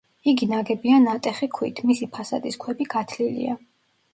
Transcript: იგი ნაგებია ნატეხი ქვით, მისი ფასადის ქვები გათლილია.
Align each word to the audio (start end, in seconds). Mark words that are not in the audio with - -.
იგი 0.31 0.45
ნაგებია 0.53 0.95
ნატეხი 1.03 1.49
ქვით, 1.57 1.81
მისი 1.91 2.09
ფასადის 2.17 2.59
ქვები 2.65 2.89
გათლილია. 2.95 3.61